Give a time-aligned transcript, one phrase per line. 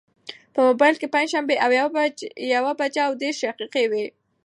[0.53, 1.71] په مبایل کې پنجشنبه او
[2.55, 4.05] یوه بجه او دېرش دقیقې وې.